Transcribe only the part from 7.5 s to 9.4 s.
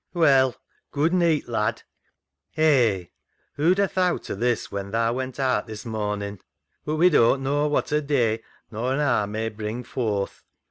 what a day nor an haar